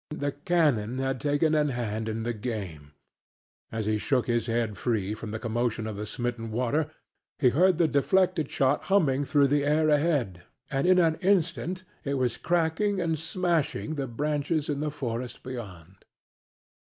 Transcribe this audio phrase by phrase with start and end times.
[0.17, 2.93] The cannon had taken a hand in the game.
[3.71, 6.89] As he shook his head free from the commotion of the smitten water
[7.37, 10.41] he heard the deflected shot humming through the air ahead,
[10.71, 16.03] and in an instant it was cracking and smashing the branches in the forest beyond.